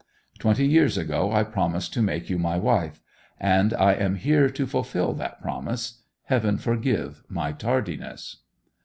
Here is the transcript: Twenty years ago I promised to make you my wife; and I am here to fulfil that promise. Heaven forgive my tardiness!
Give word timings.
Twenty 0.39 0.65
years 0.65 0.97
ago 0.97 1.31
I 1.31 1.43
promised 1.43 1.93
to 1.93 2.01
make 2.01 2.27
you 2.27 2.39
my 2.39 2.57
wife; 2.57 2.99
and 3.39 3.71
I 3.75 3.93
am 3.93 4.15
here 4.15 4.49
to 4.49 4.65
fulfil 4.65 5.13
that 5.13 5.39
promise. 5.43 6.01
Heaven 6.23 6.57
forgive 6.57 7.21
my 7.29 7.51
tardiness! 7.51 8.37